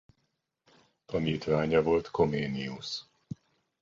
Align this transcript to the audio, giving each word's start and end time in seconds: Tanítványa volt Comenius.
Tanítványa 1.05 1.81
volt 1.83 2.11
Comenius. 2.11 3.03